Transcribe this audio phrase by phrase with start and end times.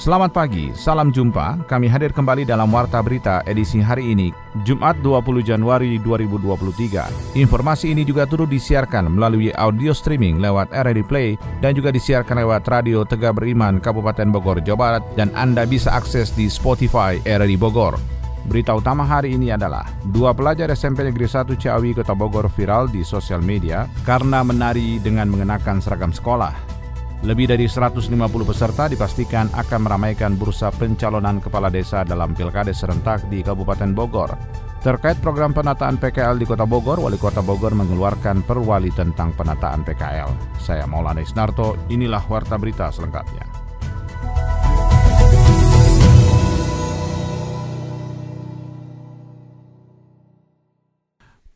[0.00, 1.68] Selamat pagi, salam jumpa.
[1.68, 4.32] Kami hadir kembali dalam Warta Berita edisi hari ini,
[4.64, 7.36] Jumat 20 Januari 2023.
[7.36, 11.28] Informasi ini juga turut disiarkan melalui audio streaming lewat RRI Play
[11.60, 16.32] dan juga disiarkan lewat Radio Tegak Beriman Kabupaten Bogor, Jawa Barat dan Anda bisa akses
[16.32, 18.00] di Spotify RRI Bogor.
[18.48, 19.84] Berita utama hari ini adalah
[20.16, 25.28] dua pelajar SMP Negeri 1 Ciawi Kota Bogor viral di sosial media karena menari dengan
[25.28, 26.79] mengenakan seragam sekolah.
[27.20, 28.16] Lebih dari 150
[28.48, 34.32] peserta dipastikan akan meramaikan bursa pencalonan kepala desa dalam Pilkades serentak di Kabupaten Bogor.
[34.80, 40.56] Terkait program penataan PKL di Kota Bogor, Wali Kota Bogor mengeluarkan perwali tentang penataan PKL.
[40.56, 43.59] Saya Maulana Isnarto, inilah Warta Berita selengkapnya.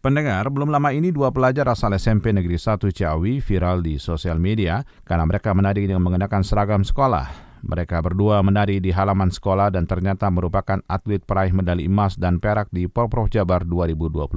[0.05, 4.85] Pendengar, belum lama ini dua pelajar asal SMP Negeri 1 Ciawi viral di sosial media
[5.01, 7.33] karena mereka menari dengan mengenakan seragam sekolah.
[7.65, 12.69] Mereka berdua menari di halaman sekolah dan ternyata merupakan atlet peraih medali emas dan perak
[12.69, 14.29] di Porprov Jabar 2022.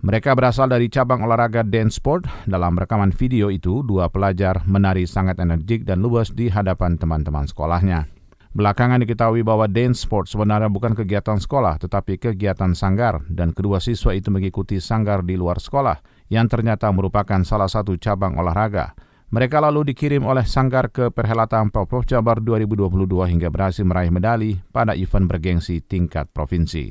[0.00, 2.24] Mereka berasal dari cabang olahraga dance sport.
[2.48, 8.19] Dalam rekaman video itu, dua pelajar menari sangat energik dan luas di hadapan teman-teman sekolahnya.
[8.50, 14.10] Belakangan diketahui bahwa dance sport sebenarnya bukan kegiatan sekolah, tetapi kegiatan sanggar, dan kedua siswa
[14.10, 16.02] itu mengikuti sanggar di luar sekolah,
[16.34, 18.98] yang ternyata merupakan salah satu cabang olahraga.
[19.30, 22.90] Mereka lalu dikirim oleh sanggar ke perhelatan Pemprov Jabar 2022
[23.30, 26.90] hingga berhasil meraih medali pada event bergengsi tingkat provinsi.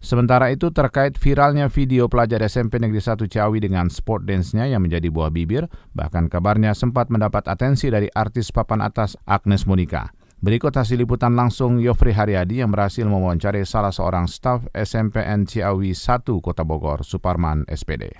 [0.00, 5.12] Sementara itu terkait viralnya video pelajar SMP Negeri 1 Ciawi dengan sport dance-nya yang menjadi
[5.12, 10.23] buah bibir, bahkan kabarnya sempat mendapat atensi dari artis papan atas Agnes Monica.
[10.44, 16.20] Berikut hasil liputan langsung Yofri Haryadi yang berhasil mewawancari salah seorang staf SMPN Ciawi 1
[16.44, 18.12] Kota Bogor, Suparman SPD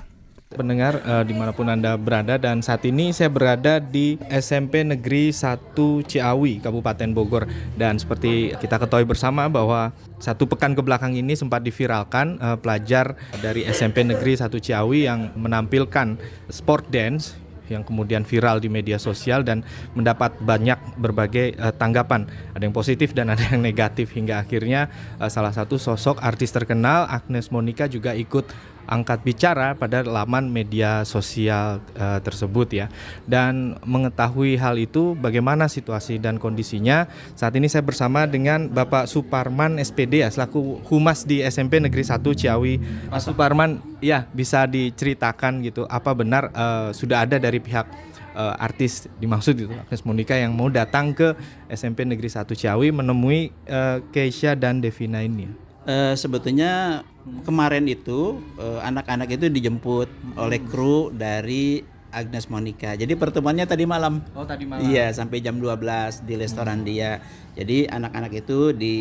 [0.55, 5.35] pendengar uh, di mana pun Anda berada dan saat ini saya berada di SMP Negeri
[5.35, 5.75] 1
[6.07, 7.45] Ciawi, Kabupaten Bogor.
[7.75, 9.91] Dan seperti kita ketahui bersama bahwa
[10.23, 15.35] satu pekan ke belakang ini sempat diviralkan uh, pelajar dari SMP Negeri 1 Ciawi yang
[15.35, 16.17] menampilkan
[16.49, 19.65] sport dance yang kemudian viral di media sosial dan
[19.97, 22.29] mendapat banyak berbagai uh, tanggapan.
[22.53, 24.89] Ada yang positif dan ada yang negatif hingga akhirnya
[25.21, 31.03] uh, salah satu sosok artis terkenal Agnes Monica juga ikut angkat bicara pada laman media
[31.09, 32.87] sosial uh, tersebut ya.
[33.25, 39.81] Dan mengetahui hal itu bagaimana situasi dan kondisinya, saat ini saya bersama dengan Bapak Suparman
[39.81, 42.75] SPD ya selaku humas di SMP Negeri 1 Ciawi.
[43.09, 49.07] Mas Suparman, ya bisa diceritakan gitu apa benar uh, sudah ada dari pihak uh, artis
[49.23, 51.33] dimaksud itu Agnes Monica yang mau datang ke
[51.71, 55.64] SMP Negeri 1 Ciawi menemui uh, Keisha dan Devina ini.
[55.85, 57.05] Uh, sebetulnya
[57.45, 60.41] kemarin itu anak-anak uh, itu dijemput hmm.
[60.41, 61.85] oleh kru dari
[62.15, 62.95] Agnes Monica.
[62.95, 64.23] Jadi pertemuannya tadi malam.
[64.39, 64.87] Oh, tadi malam.
[64.87, 66.87] Iya, sampai jam 12 di restoran hmm.
[66.87, 67.19] dia.
[67.59, 68.97] Jadi anak-anak itu di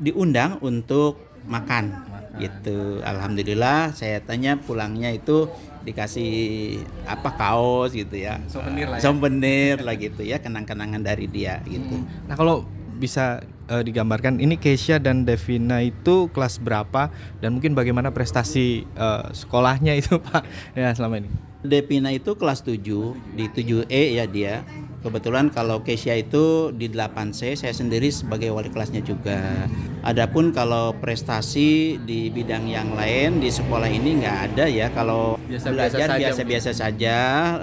[0.00, 1.84] diundang untuk makan.
[1.92, 2.40] makan.
[2.40, 3.04] Gitu.
[3.04, 5.46] Alhamdulillah saya tanya pulangnya itu
[5.84, 6.32] dikasih
[7.04, 8.40] apa kaos gitu ya.
[8.48, 8.98] Souvenir lah.
[8.98, 9.02] Ya.
[9.04, 12.00] Souvenir lah gitu ya, kenang-kenangan dari dia gitu.
[12.00, 12.26] Hmm.
[12.26, 12.64] Nah, kalau
[12.98, 19.30] bisa uh, digambarkan ini Keisha dan Devina itu kelas berapa dan mungkin bagaimana prestasi uh,
[19.30, 20.42] sekolahnya itu Pak
[20.74, 21.30] ya selama ini?
[21.58, 22.78] Devina itu kelas 7
[23.34, 24.62] di 7E ya dia.
[24.98, 29.66] Kebetulan kalau Keisha itu di 8C, saya sendiri sebagai wali kelasnya juga.
[30.02, 34.90] Adapun kalau prestasi di bidang yang lain di sekolah ini nggak ada ya.
[34.90, 37.16] Kalau biasa, belajar biasa-biasa saja,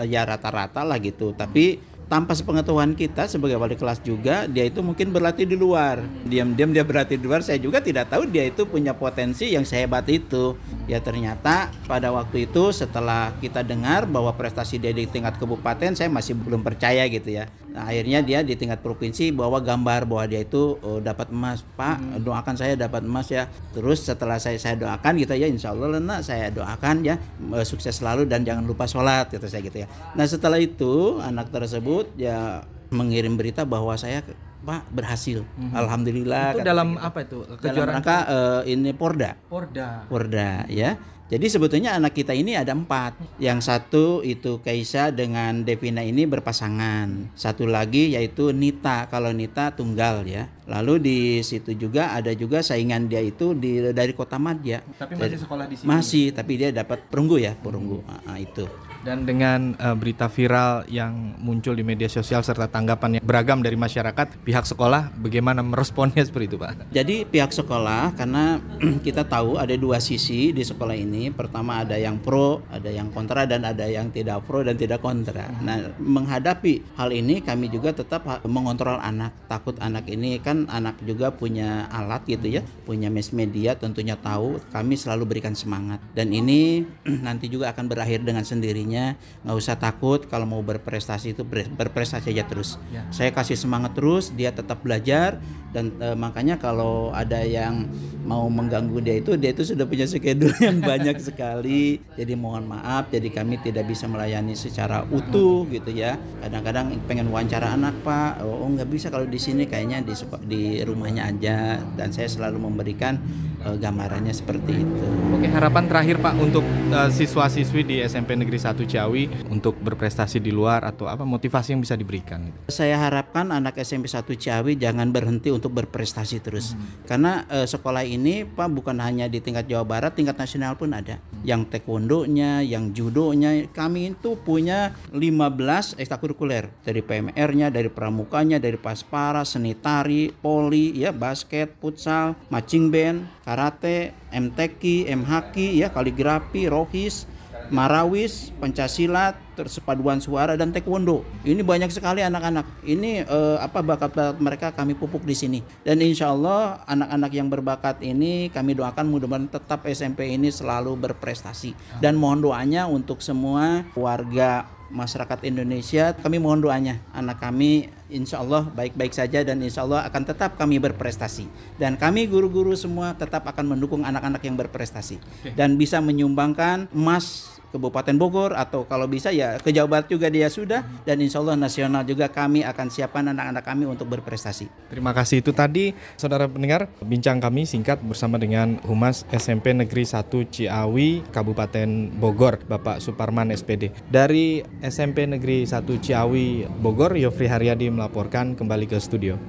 [0.03, 1.35] ya rata-rata lah gitu.
[1.35, 6.01] Tapi tanpa sepengetahuan kita sebagai wali kelas juga dia itu mungkin berlatih di luar.
[6.25, 10.05] Diam-diam dia berlatih di luar saya juga tidak tahu dia itu punya potensi yang sehebat
[10.09, 10.53] itu.
[10.85, 16.09] Ya ternyata pada waktu itu setelah kita dengar bahwa prestasi dia di tingkat kabupaten saya
[16.11, 20.47] masih belum percaya gitu ya nah, akhirnya dia di tingkat provinsi bawa gambar bahwa dia
[20.47, 22.23] itu oh, dapat emas pak hmm.
[22.23, 26.23] doakan saya dapat emas ya terus setelah saya saya doakan gitu ya insya Allah nak
[26.23, 27.19] saya doakan ya
[27.51, 31.51] eh, sukses selalu dan jangan lupa sholat gitu saya gitu ya nah setelah itu anak
[31.51, 32.63] tersebut ya
[32.95, 34.23] mengirim berita bahwa saya
[34.65, 35.45] Pak berhasil.
[35.45, 35.77] Mm-hmm.
[35.77, 36.45] Alhamdulillah.
[36.57, 37.05] Itu dalam gitu.
[37.05, 37.39] apa itu?
[37.61, 39.37] Kejuaraan dalam rangka uh, ini Porda.
[39.45, 40.09] Porda.
[40.09, 40.97] Porda ya.
[41.25, 43.17] Jadi sebetulnya anak kita ini ada empat.
[43.41, 47.33] Yang satu itu Kaisa dengan Devina ini berpasangan.
[47.33, 49.09] Satu lagi yaitu Nita.
[49.09, 50.45] Kalau Nita tunggal ya.
[50.69, 54.85] Lalu di situ juga ada juga saingan dia itu di dari Kota Madya.
[55.01, 55.85] Tapi masih sekolah di sini.
[55.89, 58.05] Masih, tapi dia dapat perunggu ya, perunggu.
[58.05, 58.21] Hmm.
[58.25, 58.65] Nah, itu.
[59.05, 63.77] Dan dengan uh, berita viral yang muncul di media sosial serta tanggapan yang beragam dari
[63.77, 66.89] masyarakat, pihak sekolah bagaimana meresponnya seperti itu, Pak?
[66.89, 68.57] Jadi pihak sekolah karena
[69.05, 71.29] kita tahu ada dua sisi di sekolah ini.
[71.29, 75.53] Pertama ada yang pro, ada yang kontra dan ada yang tidak pro dan tidak kontra.
[75.61, 79.37] Nah, menghadapi hal ini kami juga tetap mengontrol anak.
[79.45, 84.57] Takut anak ini kan anak juga punya alat gitu ya, punya mass media tentunya tahu.
[84.73, 86.89] Kami selalu berikan semangat dan ini
[87.27, 88.94] nanti juga akan berakhir dengan sendirinya
[89.43, 92.77] nggak usah takut kalau mau berprestasi itu berprestasi aja terus.
[92.93, 93.03] Ya.
[93.11, 95.39] saya kasih semangat terus dia tetap belajar
[95.75, 97.91] dan e, makanya kalau ada yang
[98.23, 101.99] mau mengganggu dia itu dia itu sudah punya schedule yang banyak sekali.
[102.15, 106.15] Jadi mohon maaf jadi kami tidak bisa melayani secara utuh gitu ya.
[106.39, 108.39] Kadang-kadang pengen wawancara anak pak.
[108.39, 110.15] Oh nggak bisa kalau di sini kayaknya di
[110.47, 111.83] di rumahnya aja.
[111.99, 113.19] Dan saya selalu memberikan
[113.65, 115.05] uh, gambarannya seperti itu.
[115.33, 116.63] Oke, harapan terakhir Pak untuk
[116.93, 121.81] uh, siswa-siswi di SMP Negeri 1 Ciawi untuk berprestasi di luar atau apa motivasi yang
[121.81, 122.53] bisa diberikan?
[122.69, 126.77] Saya harapkan anak SMP 1 Ciawi jangan berhenti untuk berprestasi terus.
[126.77, 127.09] Hmm.
[127.09, 131.17] Karena uh, sekolah ini Pak bukan hanya di tingkat Jawa Barat, tingkat nasional pun ada.
[131.17, 131.41] Hmm.
[131.43, 139.41] Yang taekwondonya, yang judonya, kami itu punya 15 ekstrakurikuler dari PMR-nya, dari pramukanya, dari paspara,
[139.41, 147.29] seni tari, poli, ya basket, futsal, marching band, karate, MTQ, MHQ, ya kaligrafi, rohis,
[147.69, 151.23] marawis, pencaksilat, tersepaduan suara dan taekwondo.
[151.47, 152.83] Ini banyak sekali anak-anak.
[152.83, 155.59] Ini eh, apa bakat-bakat mereka kami pupuk di sini.
[155.85, 162.01] Dan insya Allah anak-anak yang berbakat ini kami doakan mudah-mudahan tetap SMP ini selalu berprestasi.
[162.01, 168.67] Dan mohon doanya untuk semua warga masyarakat Indonesia kami mohon doanya anak kami insya Allah
[168.69, 171.49] baik-baik saja dan insya Allah akan tetap kami berprestasi.
[171.79, 175.17] Dan kami guru-guru semua tetap akan mendukung anak-anak yang berprestasi.
[175.57, 180.47] Dan bisa menyumbangkan emas Kabupaten Bogor atau kalau bisa ya ke Jawa Barat juga dia
[180.47, 180.87] sudah.
[181.03, 184.71] Dan insya Allah nasional juga kami akan siapkan anak-anak kami untuk berprestasi.
[184.87, 185.43] Terima kasih.
[185.43, 192.15] Itu tadi saudara pendengar bincang kami singkat bersama dengan Humas SMP Negeri 1 Ciawi Kabupaten
[192.15, 193.91] Bogor Bapak Suparman SPD.
[194.07, 199.39] Dari SMP Negeri 1 Ciawi Bogor Yofri Haryadi melaporkan kembali ke studio.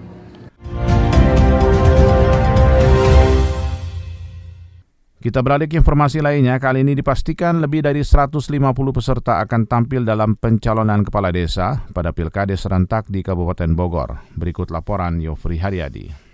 [5.27, 8.47] Kita beralih ke informasi lainnya, kali ini dipastikan lebih dari 150
[8.95, 14.23] peserta akan tampil dalam pencalonan kepala desa pada Pilkades serentak di Kabupaten Bogor.
[14.39, 16.26] Berikut laporan Yofri Haryadi.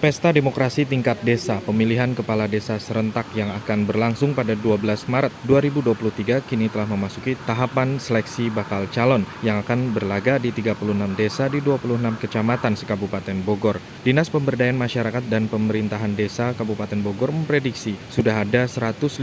[0.00, 4.80] Pesta Demokrasi Tingkat Desa Pemilihan Kepala Desa Serentak yang akan berlangsung pada 12
[5.12, 11.52] Maret 2023 kini telah memasuki tahapan seleksi bakal calon yang akan berlaga di 36 desa
[11.52, 13.76] di 26 kecamatan sekabupaten Bogor.
[14.00, 19.20] Dinas Pemberdayaan Masyarakat dan Pemerintahan Desa Kabupaten Bogor memprediksi sudah ada 150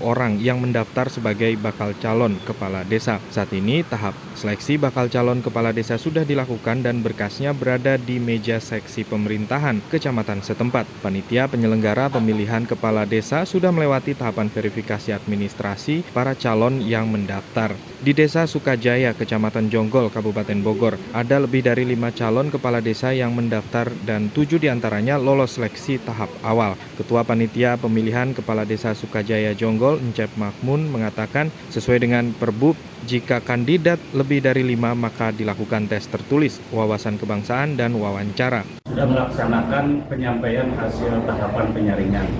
[0.00, 3.20] orang yang mendaftar sebagai bakal calon kepala desa.
[3.28, 8.56] Saat ini tahap seleksi bakal calon kepala desa sudah dilakukan dan berkasnya berada di meja
[8.56, 10.86] seksi pemerintahan kecamatan kecamatan setempat.
[11.02, 17.74] Panitia penyelenggara pemilihan kepala desa sudah melewati tahapan verifikasi administrasi para calon yang mendaftar.
[17.98, 23.34] Di Desa Sukajaya, Kecamatan Jonggol, Kabupaten Bogor, ada lebih dari lima calon kepala desa yang
[23.34, 26.78] mendaftar dan tujuh di antaranya lolos seleksi tahap awal.
[26.94, 33.98] Ketua Panitia Pemilihan Kepala Desa Sukajaya Jonggol, Encep Makmun, mengatakan sesuai dengan Perbub jika kandidat
[34.14, 38.83] lebih dari lima, maka dilakukan tes tertulis, wawasan kebangsaan, dan wawancara.
[38.94, 42.30] Sudah melaksanakan penyampaian hasil tahapan penyaringan,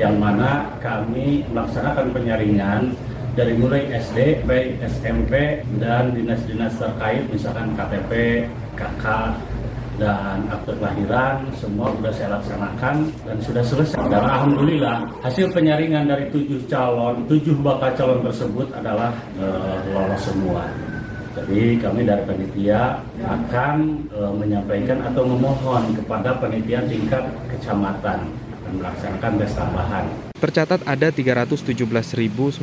[0.00, 2.96] yang mana kami melaksanakan penyaringan
[3.36, 8.40] dari mulai SD, B, SMP, dan dinas-dinas terkait, misalkan KTP,
[8.72, 9.04] KK,
[10.00, 12.96] dan akte kelahiran semua sudah saya laksanakan
[13.28, 14.00] dan sudah selesai.
[14.08, 19.44] Dan alhamdulillah hasil penyaringan dari tujuh calon, tujuh bakal calon tersebut adalah e,
[19.92, 20.64] lolos semua.
[21.38, 23.76] Jadi kami dari panitia akan
[24.10, 30.27] e, menyampaikan atau memohon kepada panitia tingkat kecamatan dan melaksanakan tes tambahan.
[30.38, 32.62] Tercatat ada 317.965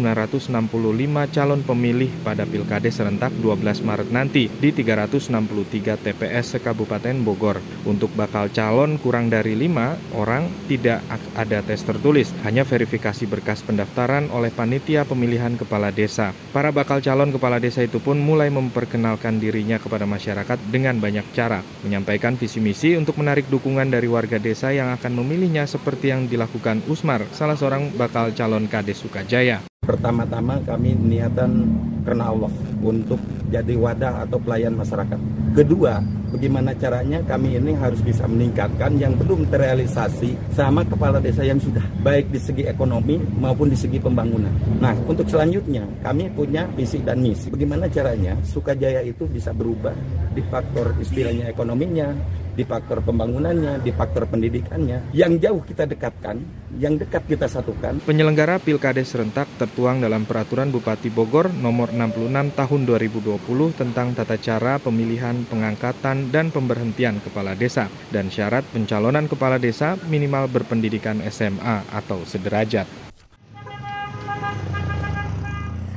[1.36, 7.60] calon pemilih pada Pilkades serentak 12 Maret nanti di 363 TPS Kabupaten Bogor.
[7.84, 11.04] Untuk bakal calon kurang dari 5 orang tidak
[11.36, 16.32] ada tes tertulis, hanya verifikasi berkas pendaftaran oleh panitia pemilihan kepala desa.
[16.56, 21.60] Para bakal calon kepala desa itu pun mulai memperkenalkan dirinya kepada masyarakat dengan banyak cara,
[21.84, 26.80] menyampaikan visi misi untuk menarik dukungan dari warga desa yang akan memilihnya seperti yang dilakukan
[26.88, 29.66] Usmar, salah seorang bakal calon Kades Sukajaya.
[29.82, 31.66] Pertama-tama kami niatan
[32.06, 32.52] karena Allah
[32.86, 33.18] untuk
[33.50, 35.18] jadi wadah atau pelayan masyarakat.
[35.58, 36.00] Kedua,
[36.36, 41.82] bagaimana caranya kami ini harus bisa meningkatkan yang belum terrealisasi sama kepala desa yang sudah
[42.04, 44.52] baik di segi ekonomi maupun di segi pembangunan.
[44.84, 47.48] Nah, untuk selanjutnya kami punya visi dan misi.
[47.48, 49.96] Bagaimana caranya Sukajaya itu bisa berubah
[50.36, 52.12] di faktor istilahnya ekonominya,
[52.56, 55.16] di faktor pembangunannya, di faktor pendidikannya.
[55.16, 56.44] Yang jauh kita dekatkan,
[56.76, 58.04] yang dekat kita satukan.
[58.04, 63.40] Penyelenggara Pilkades serentak tertuang dalam Peraturan Bupati Bogor nomor 66 tahun 2020
[63.80, 70.52] tentang tata cara pemilihan, pengangkatan, dan pemberhentian kepala desa dan syarat pencalonan kepala desa minimal
[70.52, 72.84] berpendidikan SMA atau sederajat.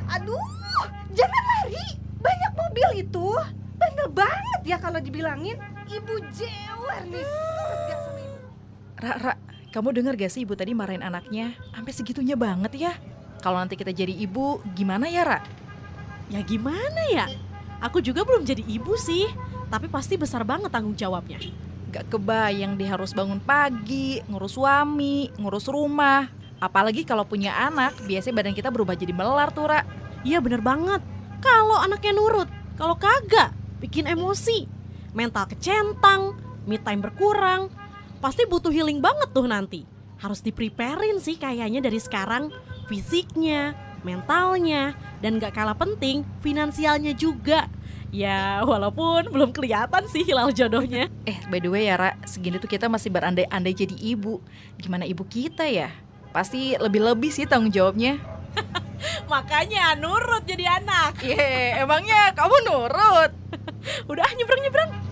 [0.07, 1.87] Aduh, jangan lari.
[2.23, 3.27] Banyak mobil itu.
[3.75, 5.59] Bandel banget ya kalau dibilangin.
[5.89, 7.27] Ibu jewer nih.
[8.99, 9.33] Ra, Ra,
[9.75, 11.53] kamu dengar gak sih ibu tadi marahin anaknya?
[11.75, 12.93] Sampai segitunya banget ya.
[13.39, 15.39] Kalau nanti kita jadi ibu, gimana ya, Ra?
[16.29, 17.25] Ya gimana ya?
[17.81, 19.25] Aku juga belum jadi ibu sih,
[19.73, 21.41] tapi pasti besar banget tanggung jawabnya.
[21.89, 26.29] Gak kebayang dia harus bangun pagi, ngurus suami, ngurus rumah.
[26.61, 29.81] Apalagi kalau punya anak, biasanya badan kita berubah jadi melar tuh, Ra.
[30.21, 31.01] Iya bener banget.
[31.39, 34.67] Kalau anaknya nurut, kalau kagak, bikin emosi.
[35.15, 36.37] Mental kecentang,
[36.69, 37.73] me time berkurang.
[38.19, 39.87] Pasti butuh healing banget tuh nanti.
[40.19, 42.51] Harus dipreparein sih kayaknya dari sekarang.
[42.91, 47.67] Fisiknya, mentalnya, dan gak kalah penting, finansialnya juga.
[48.09, 51.13] Ya, walaupun belum kelihatan sih hilal jodohnya.
[51.29, 54.41] Eh, by the way ya, Ra, segini tuh kita masih berandai-andai jadi ibu.
[54.81, 55.93] Gimana ibu kita ya?
[56.33, 58.17] Pasti lebih-lebih sih tanggung jawabnya.
[59.31, 61.21] Makanya nurut jadi anak.
[61.21, 63.31] Ye, emangnya kamu nurut?
[64.11, 65.08] Udah nyebrang-nyebrang.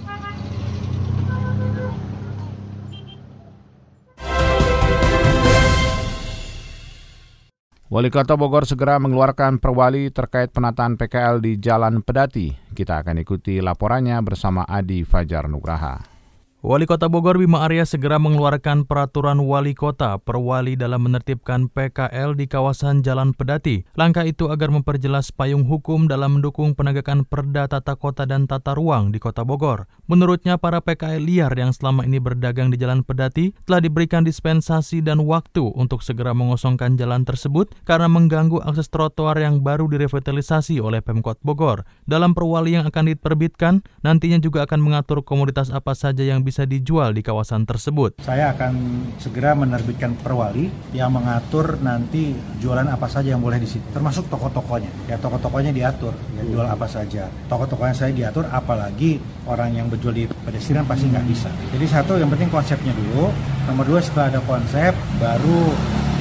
[7.88, 12.52] Wali Kota Bogor segera mengeluarkan perwali terkait penataan PKL di Jalan Pedati.
[12.76, 16.17] Kita akan ikuti laporannya bersama Adi Fajar Nugraha.
[16.66, 22.50] Wali Kota Bogor Bima Arya segera mengeluarkan peraturan wali kota perwali dalam menertibkan PKL di
[22.50, 23.86] kawasan Jalan Pedati.
[23.94, 29.14] Langkah itu agar memperjelas payung hukum dalam mendukung penegakan perda tata kota dan tata ruang
[29.14, 29.86] di Kota Bogor.
[30.10, 35.30] Menurutnya para PKL liar yang selama ini berdagang di Jalan Pedati telah diberikan dispensasi dan
[35.30, 41.38] waktu untuk segera mengosongkan jalan tersebut karena mengganggu akses trotoar yang baru direvitalisasi oleh Pemkot
[41.46, 41.86] Bogor.
[42.10, 47.12] Dalam perwali yang akan diterbitkan, nantinya juga akan mengatur komoditas apa saja yang bisa dijual
[47.12, 48.24] di kawasan tersebut.
[48.24, 48.74] Saya akan
[49.20, 52.32] segera menerbitkan perwali yang mengatur nanti
[52.64, 54.90] jualan apa saja yang boleh di situ, termasuk toko-tokonya.
[55.12, 57.28] Ya toko-tokonya diatur, ya jual apa saja.
[57.52, 61.52] Toko-tokonya saya diatur, apalagi orang yang berjual di pedestrian pasti nggak bisa.
[61.76, 63.30] Jadi satu yang penting konsepnya dulu.
[63.68, 65.60] Nomor dua setelah ada konsep, baru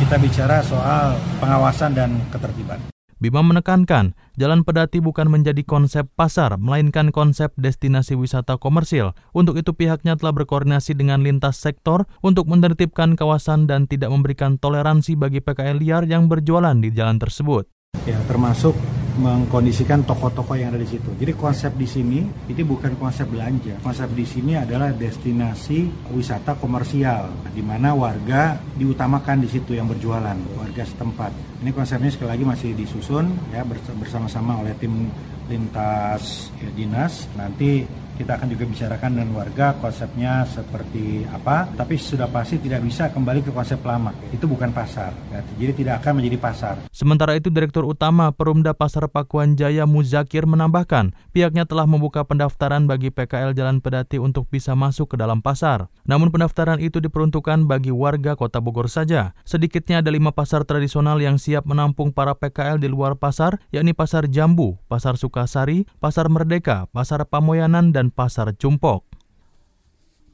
[0.02, 2.95] kita bicara soal pengawasan dan ketertiban.
[3.26, 9.18] Bima menekankan, Jalan Pedati bukan menjadi konsep pasar, melainkan konsep destinasi wisata komersil.
[9.34, 15.18] Untuk itu pihaknya telah berkoordinasi dengan lintas sektor untuk menertibkan kawasan dan tidak memberikan toleransi
[15.18, 17.66] bagi PKL liar yang berjualan di jalan tersebut.
[18.06, 18.78] Ya, termasuk
[19.16, 21.10] mengkondisikan toko-toko yang ada di situ.
[21.16, 23.80] Jadi konsep di sini itu bukan konsep belanja.
[23.80, 30.36] Konsep di sini adalah destinasi wisata komersial di mana warga diutamakan di situ yang berjualan,
[30.56, 31.32] warga setempat.
[31.64, 33.64] Ini konsepnya sekali lagi masih disusun ya
[33.96, 35.08] bersama-sama oleh tim
[35.48, 37.26] lintas ya, dinas.
[37.34, 43.12] Nanti kita akan juga bicarakan dengan warga konsepnya seperti apa, tapi sudah pasti tidak bisa
[43.12, 44.10] kembali ke konsep lama.
[44.32, 45.44] Itu bukan pasar, ya.
[45.60, 46.74] jadi tidak akan menjadi pasar.
[46.90, 53.12] Sementara itu, Direktur Utama Perumda Pasar Pakuan Jaya Muzakir menambahkan, pihaknya telah membuka pendaftaran bagi
[53.12, 55.92] PKL Jalan Pedati untuk bisa masuk ke dalam pasar.
[56.08, 59.36] Namun pendaftaran itu diperuntukkan bagi warga Kota Bogor saja.
[59.44, 64.30] Sedikitnya ada lima pasar tradisional yang siap menampung para PKL di luar pasar, yakni Pasar
[64.30, 69.06] Jambu, Pasar Sukasari, Pasar Merdeka, Pasar Pamoyanan, dan Pasar Cumpok.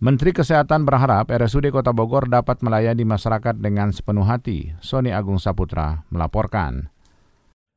[0.02, 4.74] Menteri Kesehatan berharap RSUD Kota Bogor dapat melayani masyarakat dengan sepenuh hati.
[4.82, 6.90] Sony Agung Saputra melaporkan.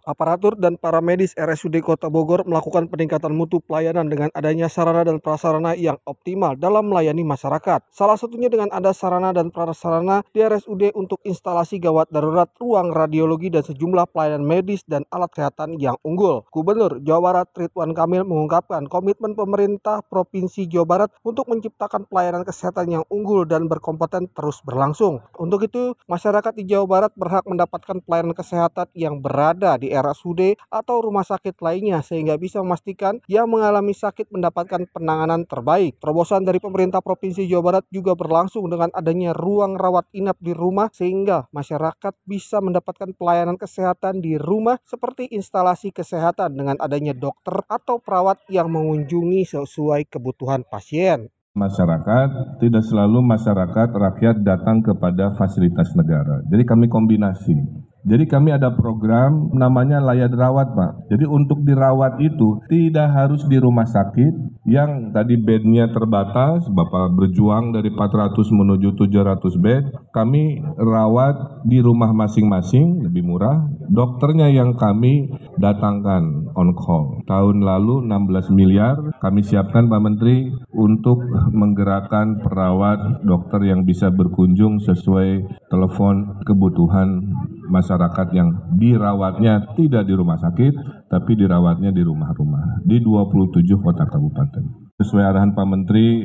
[0.06, 5.18] Aparatur dan para medis RSUD Kota Bogor melakukan peningkatan mutu pelayanan dengan adanya sarana dan
[5.18, 7.90] prasarana yang optimal dalam melayani masyarakat.
[7.90, 13.50] Salah satunya dengan ada sarana dan prasarana di RSUD untuk instalasi gawat darurat, ruang radiologi
[13.50, 16.46] dan sejumlah pelayanan medis dan alat kesehatan yang unggul.
[16.54, 22.94] Gubernur Jawa Barat Ridwan Kamil mengungkapkan komitmen pemerintah Provinsi Jawa Barat untuk menciptakan pelayanan kesehatan
[22.94, 25.26] yang unggul dan berkompeten terus berlangsung.
[25.42, 31.00] Untuk itu, masyarakat di Jawa Barat berhak mendapatkan pelayanan kesehatan yang berada di RSUD atau
[31.00, 36.00] rumah sakit lainnya sehingga bisa memastikan yang mengalami sakit mendapatkan penanganan terbaik.
[36.04, 40.92] Terobosan dari pemerintah Provinsi Jawa Barat juga berlangsung dengan adanya ruang rawat inap di rumah
[40.92, 47.98] sehingga masyarakat bisa mendapatkan pelayanan kesehatan di rumah seperti instalasi kesehatan dengan adanya dokter atau
[48.04, 56.44] perawat yang mengunjungi sesuai kebutuhan pasien masyarakat tidak selalu masyarakat rakyat datang kepada fasilitas negara.
[56.52, 57.85] Jadi kami kombinasi.
[58.06, 61.10] Jadi kami ada program namanya layak rawat Pak.
[61.10, 67.74] Jadi untuk dirawat itu tidak harus di rumah sakit yang tadi bednya terbatas, Bapak berjuang
[67.74, 69.84] dari 400 menuju 700 bed.
[70.14, 73.66] Kami rawat di rumah masing-masing, lebih murah.
[73.90, 77.22] Dokternya yang kami datangkan on call.
[77.26, 81.22] Tahun lalu 16 miliar kami siapkan Pak Menteri untuk
[81.54, 87.26] menggerakkan perawat dokter yang bisa berkunjung sesuai telepon kebutuhan
[87.70, 94.85] masyarakat yang dirawatnya tidak di rumah sakit, tapi dirawatnya di rumah-rumah di 27 kota kabupaten.
[94.96, 96.24] Sesuai arahan Pak Menteri,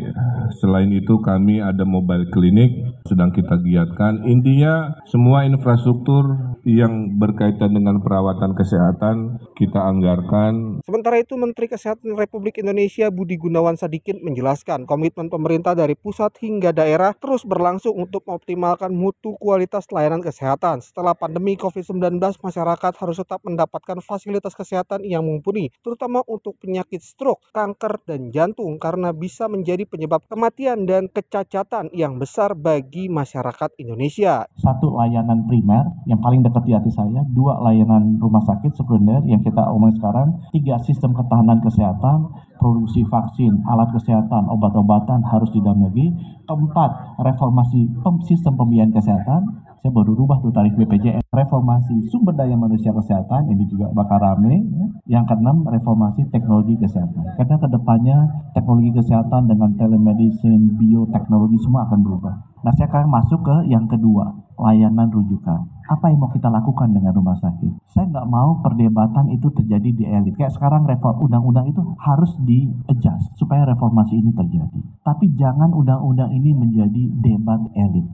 [0.63, 4.23] selain itu kami ada mobile klinik sedang kita giatkan.
[4.23, 10.87] Intinya semua infrastruktur yang berkaitan dengan perawatan kesehatan kita anggarkan.
[10.87, 16.71] Sementara itu Menteri Kesehatan Republik Indonesia Budi Gunawan Sadikin menjelaskan komitmen pemerintah dari pusat hingga
[16.71, 20.79] daerah terus berlangsung untuk mengoptimalkan mutu kualitas layanan kesehatan.
[20.79, 27.51] Setelah pandemi COVID-19, masyarakat harus tetap mendapatkan fasilitas kesehatan yang mumpuni, terutama untuk penyakit stroke,
[27.51, 33.73] kanker, dan jantung jantung karena bisa menjadi penyebab kematian dan kecacatan yang besar bagi masyarakat
[33.81, 34.45] Indonesia.
[34.61, 39.41] Satu layanan primer yang paling dekat di hati saya, dua layanan rumah sakit sekunder yang
[39.41, 42.29] kita omongin sekarang, tiga sistem ketahanan kesehatan,
[42.61, 46.13] produksi vaksin, alat kesehatan, obat-obatan harus di dalam negeri.
[46.45, 47.89] Keempat, reformasi
[48.29, 49.41] sistem pembiayaan kesehatan.
[49.81, 51.25] Saya baru rubah tuh tarif BPJS.
[51.33, 54.61] Reformasi sumber daya manusia kesehatan, ini juga bakal rame.
[55.09, 57.25] Yang keenam, reformasi teknologi kesehatan.
[57.41, 58.17] Karena ke depannya
[58.53, 62.50] teknologi kesehatan dengan telemedicine, bioteknologi semua akan berubah.
[62.61, 65.65] Nah, akan masuk ke yang kedua, layanan rujukan.
[65.89, 67.83] Apa yang mau kita lakukan dengan rumah sakit?
[67.89, 70.37] Saya nggak mau perdebatan itu terjadi di elit.
[70.37, 74.81] Kayak sekarang reform undang-undang itu harus di-adjust supaya reformasi ini terjadi.
[75.03, 78.07] Tapi jangan undang-undang ini menjadi debat elit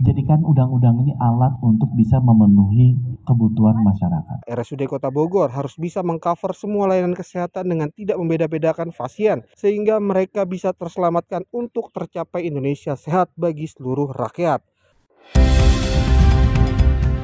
[0.00, 2.96] jadikan undang-undang ini alat untuk bisa memenuhi
[3.28, 4.48] kebutuhan masyarakat.
[4.48, 10.48] RSUD Kota Bogor harus bisa mengcover semua layanan kesehatan dengan tidak membeda-bedakan pasien sehingga mereka
[10.48, 14.64] bisa terselamatkan untuk tercapai Indonesia sehat bagi seluruh rakyat.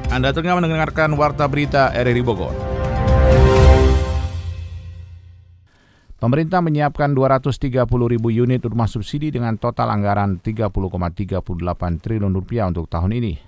[0.09, 2.68] Anda tengah mendengarkan Warta Berita RRI Bogor.
[6.19, 11.39] Pemerintah menyiapkan 230 ribu unit rumah subsidi dengan total anggaran 30,38
[12.03, 13.39] triliun rupiah untuk tahun ini.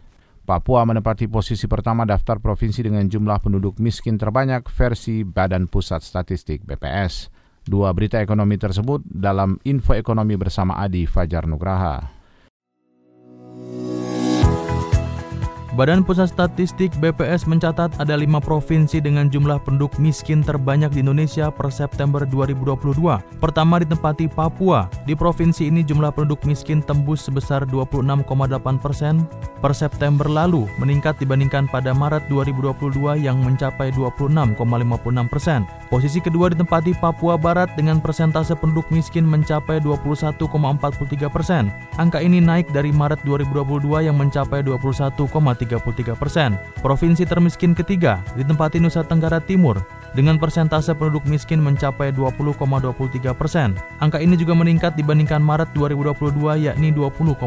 [0.47, 6.63] Papua menempati posisi pertama daftar provinsi dengan jumlah penduduk miskin terbanyak versi Badan Pusat Statistik
[6.63, 7.27] BPS.
[7.67, 12.20] Dua berita ekonomi tersebut dalam info ekonomi bersama Adi Fajar Nugraha.
[15.71, 21.47] Badan Pusat Statistik BPS mencatat ada lima provinsi dengan jumlah penduduk miskin terbanyak di Indonesia
[21.47, 22.91] per September 2022.
[23.39, 24.91] Pertama ditempati Papua.
[25.07, 29.23] Di provinsi ini jumlah penduduk miskin tembus sebesar 26,8 persen
[29.63, 35.63] per September lalu, meningkat dibandingkan pada Maret 2022 yang mencapai 26,56 persen.
[35.87, 41.71] Posisi kedua ditempati Papua Barat dengan persentase penduduk miskin mencapai 21,43 persen.
[41.95, 46.57] Angka ini naik dari Maret 2022 yang mencapai 21,3 33 persen.
[46.81, 53.75] Provinsi termiskin ketiga ditempati Nusa Tenggara Timur dengan persentase penduduk miskin mencapai 20,23 persen.
[54.03, 57.37] Angka ini juga meningkat dibandingkan Maret 2022 yakni 20,05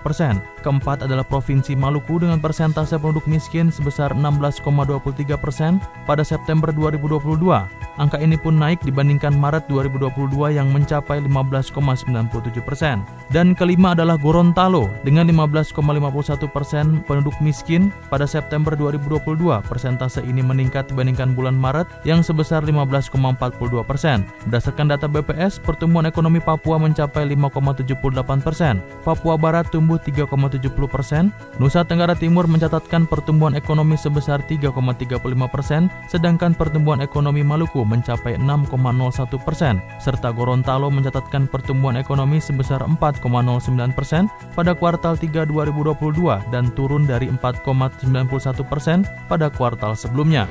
[0.00, 0.40] persen.
[0.64, 7.86] Keempat adalah Provinsi Maluku dengan persentase penduduk miskin sebesar 16,23 persen pada September 2022.
[7.96, 13.00] Angka ini pun naik dibandingkan Maret 2022 yang mencapai 15,97 persen.
[13.32, 19.64] Dan kelima adalah Gorontalo dengan 15,51 persen penduduk miskin pada September 2022.
[19.64, 24.22] Persentase ini meningkat dibandingkan bulan Maret yang sebesar 15,42 persen.
[24.46, 28.78] Berdasarkan data BPS, pertumbuhan ekonomi Papua mencapai 5,78 persen.
[29.02, 31.34] Papua Barat tumbuh 3,70 persen.
[31.58, 35.18] Nusa Tenggara Timur mencatatkan pertumbuhan ekonomi sebesar 3,35
[35.50, 43.90] persen, sedangkan pertumbuhan ekonomi Maluku mencapai 6,01 persen, serta Gorontalo mencatatkan pertumbuhan ekonomi sebesar 4,09
[43.90, 50.46] persen pada kuartal 3 2022 dan turun dari 4,91 persen pada kuartal sebelumnya.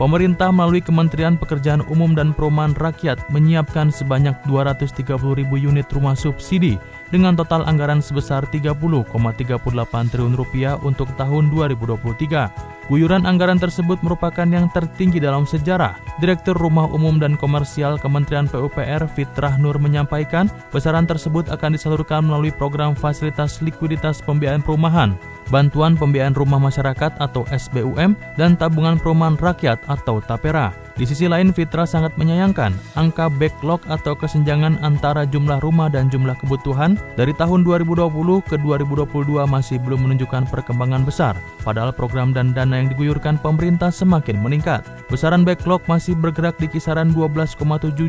[0.00, 4.96] Pemerintah melalui Kementerian Pekerjaan Umum dan Perumahan Rakyat menyiapkan sebanyak 230
[5.36, 6.80] ribu unit rumah subsidi
[7.12, 8.80] dengan total anggaran sebesar 30,38
[10.08, 12.88] triliun rupiah untuk tahun 2023.
[12.88, 16.00] Guyuran anggaran tersebut merupakan yang tertinggi dalam sejarah.
[16.16, 22.50] Direktur Rumah Umum dan Komersial Kementerian PUPR Fitrah Nur menyampaikan, besaran tersebut akan disalurkan melalui
[22.56, 25.14] program fasilitas likuiditas pembiayaan perumahan,
[25.50, 30.89] bantuan pembiayaan rumah masyarakat atau SBUM, dan tabungan perumahan rakyat atau TAPERA.
[30.98, 36.36] Di sisi lain, Fitra sangat menyayangkan angka backlog atau kesenjangan antara jumlah rumah dan jumlah
[36.40, 38.10] kebutuhan dari tahun 2020
[38.44, 44.40] ke 2022 masih belum menunjukkan perkembangan besar, padahal program dan dana yang diguyurkan pemerintah semakin
[44.42, 44.82] meningkat.
[45.08, 47.56] Besaran backlog masih bergerak di kisaran 12,7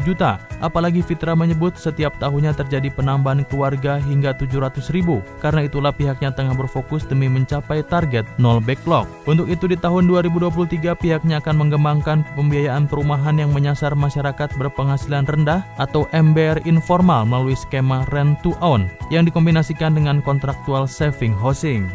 [0.02, 6.32] juta, apalagi Fitra menyebut setiap tahunnya terjadi penambahan keluarga hingga 700 ribu, karena itulah pihaknya
[6.32, 9.08] tengah berfokus demi mencapai target nol backlog.
[9.28, 15.68] Untuk itu di tahun 2023 pihaknya akan mengembangkan pembiayaan perumahan yang menyasar masyarakat berpenghasilan rendah
[15.76, 21.92] atau MBR informal melalui skema rent to own yang dikombinasikan dengan kontraktual saving housing.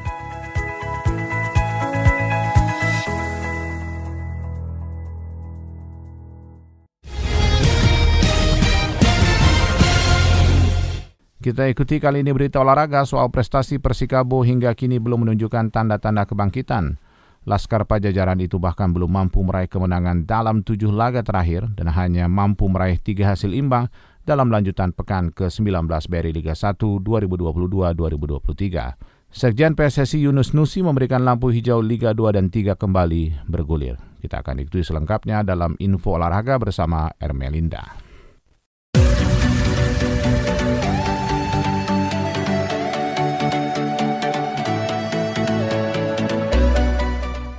[11.46, 16.98] Kita ikuti kali ini berita olahraga soal prestasi Persikabo hingga kini belum menunjukkan tanda-tanda kebangkitan.
[17.46, 22.66] Laskar Pajajaran itu bahkan belum mampu meraih kemenangan dalam tujuh laga terakhir dan hanya mampu
[22.66, 23.86] meraih tiga hasil imbang
[24.26, 26.74] dalam lanjutan pekan ke-19 BRI Liga 1
[27.06, 29.30] 2022-2023.
[29.30, 33.94] Sekjen PSSI Yunus Nusi memberikan lampu hijau Liga 2 dan 3 kembali bergulir.
[34.18, 38.05] Kita akan ikuti selengkapnya dalam info olahraga bersama Ermelinda.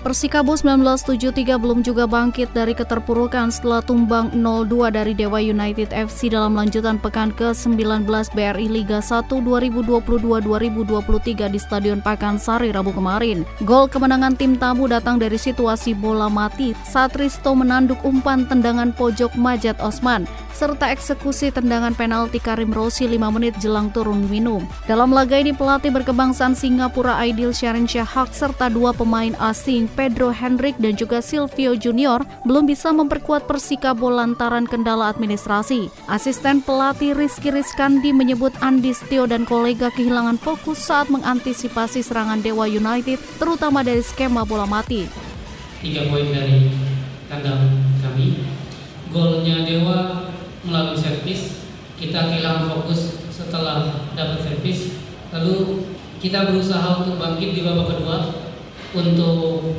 [0.08, 6.56] Persikabo 1973 belum juga bangkit dari keterpurukan setelah tumbang 0-2 dari Dewa United FC dalam
[6.56, 13.43] lanjutan pekan ke-19 BRI Liga 1 2022-2023 di Stadion Pakansari Rabu kemarin.
[13.67, 19.36] Gol kemenangan tim tamu datang dari situasi bola mati saat Risto menanduk umpan tendangan pojok
[19.36, 20.24] Majat Osman
[20.58, 24.65] serta eksekusi tendangan penalti Karim Rossi 5 menit jelang turun minum.
[24.89, 30.74] Dalam laga ini pelatih berkebangsaan Singapura Aidil Sharin Syahak serta dua pemain asing Pedro Hendrik
[30.82, 35.93] dan juga Silvio Junior belum bisa memperkuat Persikabo lantaran kendala administrasi.
[36.10, 42.65] Asisten pelatih Rizky Rizkandi menyebut Andi Stio dan kolega kehilangan fokus saat mengantisipasi serangan Dewa
[42.65, 45.06] United terutama dari skema bola mati.
[45.86, 46.74] Tiga poin dari
[47.30, 48.41] kandang kami.
[49.08, 50.28] Golnya Dewa
[50.67, 51.63] melalui servis
[51.97, 55.01] kita kehilangan fokus setelah dapat servis.
[55.34, 55.88] Lalu
[56.21, 58.17] kita berusaha untuk bangkit di babak kedua
[58.93, 59.73] untuk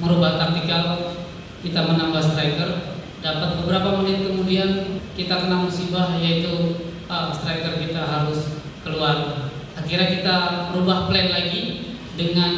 [0.00, 1.12] merubah taktikal
[1.60, 2.96] kita menambah striker.
[3.20, 9.50] Dapat beberapa menit kemudian kita kena musibah yaitu uh, striker kita harus keluar.
[9.76, 10.36] Akhirnya kita
[10.72, 12.52] merubah plan lagi dengan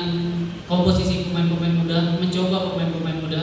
[0.70, 3.42] komposisi pemain-pemain muda mencoba pemain-pemain muda.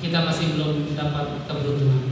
[0.00, 2.09] Kita masih belum dapat keberuntungan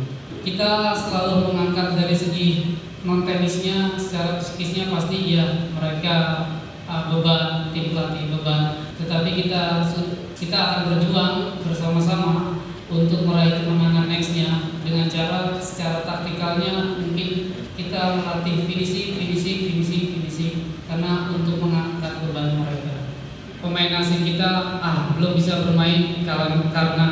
[0.48, 6.48] kita selalu mengangkat dari segi non teknisnya secara psikisnya pasti ya mereka
[6.88, 8.88] uh, beban tim pelatih beban.
[8.96, 9.84] Tetapi kita
[10.32, 14.72] kita akan berjuang bersama-sama untuk meraih kemenangan nextnya.
[14.80, 20.54] Dengan cara secara taktikalnya mungkin kita melatih finishing finishing finishing finishing.
[20.88, 23.12] Karena untuk mengangkat beban mereka.
[23.60, 26.24] Pemain asing kita ah belum bisa bermain
[26.72, 27.08] karena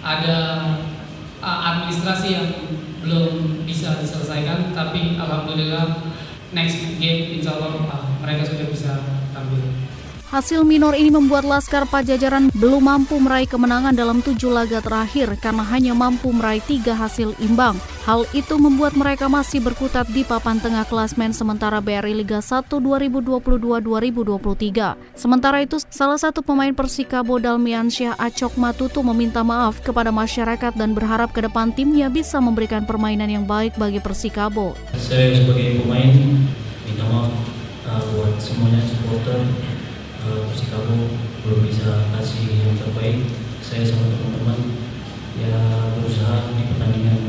[0.00, 0.63] ada
[2.24, 2.48] administrasi yang
[3.04, 3.32] belum
[3.68, 6.08] bisa diselesaikan tapi alhamdulillah
[6.56, 8.92] next game insya Allah uh, mereka sudah bisa
[9.36, 9.73] tampil.
[10.32, 15.60] Hasil minor ini membuat Laskar Pajajaran belum mampu meraih kemenangan dalam tujuh laga terakhir karena
[15.68, 17.76] hanya mampu meraih tiga hasil imbang.
[18.08, 24.96] Hal itu membuat mereka masih berkutat di papan tengah klasmen sementara BRI Liga 1 2022-2023.
[25.12, 30.92] Sementara itu, salah satu pemain Persikabo Dalmian Syah Acok Matutu meminta maaf kepada masyarakat dan
[30.92, 34.76] berharap ke depan timnya bisa memberikan permainan yang baik bagi Persikabo.
[34.96, 36.12] Saya sebagai pemain
[36.84, 37.32] minta maaf
[37.88, 39.40] uh, buat semuanya supporter
[40.74, 41.06] Persikabo
[41.46, 43.30] belum bisa kasih yang terbaik.
[43.62, 44.74] Saya sama teman-teman
[45.38, 45.54] ya
[45.94, 47.20] berusaha di pertandingan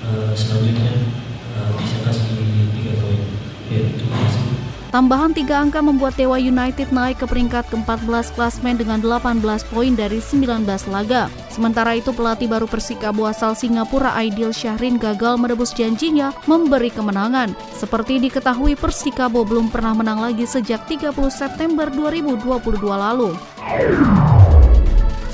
[0.00, 1.12] uh, selanjutnya
[1.60, 2.40] uh, bisa kasih
[2.72, 3.20] tiga poin
[3.68, 4.48] ya terima kasih
[4.94, 10.22] Tambahan tiga angka membuat Dewa United naik ke peringkat ke-14 klasmen dengan 18 poin dari
[10.22, 11.26] 19 laga.
[11.50, 17.58] Sementara itu pelatih baru Persikabo asal Singapura Aidil Syahrin gagal menebus janjinya memberi kemenangan.
[17.74, 23.34] Seperti diketahui Persikabo belum pernah menang lagi sejak 30 September 2022 lalu.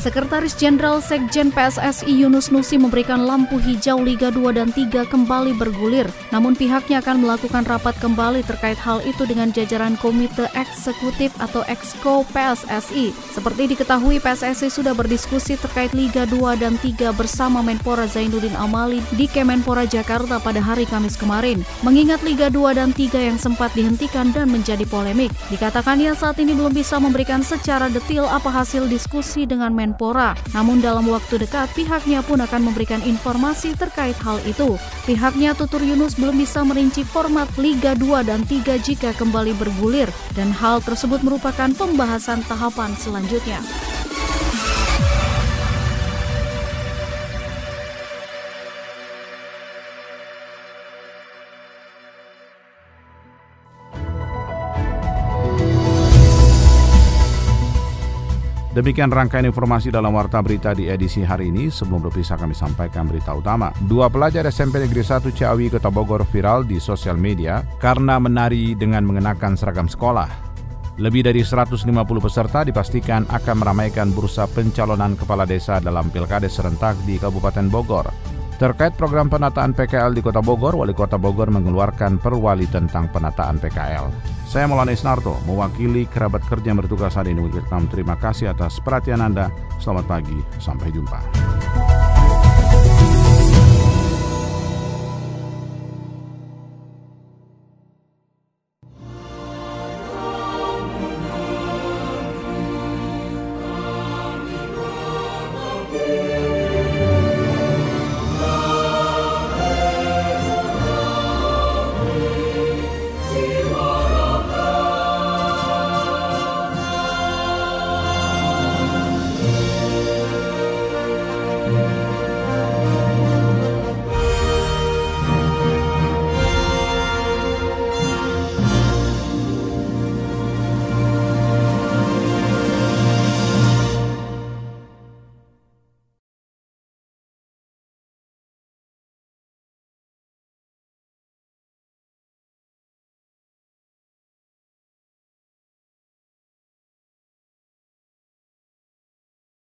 [0.01, 6.09] Sekretaris Jenderal Sekjen PSSI Yunus Nusi memberikan lampu hijau Liga 2 dan 3 kembali bergulir.
[6.33, 12.25] Namun pihaknya akan melakukan rapat kembali terkait hal itu dengan jajaran Komite Eksekutif atau Exco
[12.33, 13.13] PSSI.
[13.13, 19.29] Seperti diketahui PSSI sudah berdiskusi terkait Liga 2 dan 3 bersama Menpora Zainuddin Amali di
[19.29, 21.61] Kemenpora Jakarta pada hari Kamis kemarin.
[21.85, 26.73] Mengingat Liga 2 dan 3 yang sempat dihentikan dan menjadi polemik, dikatakannya saat ini belum
[26.73, 30.39] bisa memberikan secara detail apa hasil diskusi dengan Menpora Menpora.
[30.55, 34.79] Namun dalam waktu dekat pihaknya pun akan memberikan informasi terkait hal itu.
[35.03, 40.07] Pihaknya Tutur Yunus belum bisa merinci format Liga 2 dan 3 jika kembali bergulir
[40.39, 43.59] dan hal tersebut merupakan pembahasan tahapan selanjutnya.
[58.71, 61.75] Demikian rangkaian informasi dalam Warta Berita di edisi hari ini.
[61.75, 63.75] Sebelum berpisah kami sampaikan berita utama.
[63.83, 69.03] Dua pelajar SMP Negeri 1 Ciawi Kota Bogor viral di sosial media karena menari dengan
[69.03, 70.31] mengenakan seragam sekolah.
[71.03, 71.83] Lebih dari 150
[72.23, 78.07] peserta dipastikan akan meramaikan bursa pencalonan kepala desa dalam Pilkades serentak di Kabupaten Bogor.
[78.55, 84.40] Terkait program penataan PKL di Kota Bogor, Wali Kota Bogor mengeluarkan perwali tentang penataan PKL.
[84.51, 87.47] Saya Maulana Isnarto, mewakili kerabat kerja yang bertugas hari ini
[87.87, 89.47] terima kasih atas perhatian Anda.
[89.79, 91.23] Selamat pagi, sampai jumpa.